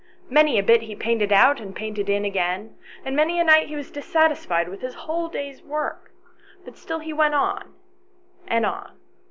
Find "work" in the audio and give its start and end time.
5.61-6.09